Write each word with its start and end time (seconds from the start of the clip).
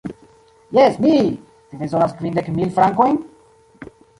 Jes, 0.77 0.95
mi! 1.03 1.11
Vi 1.73 1.79
bezonas 1.83 2.17
kvindek 2.23 2.51
mil 2.59 2.73
frankojn? 2.79 3.25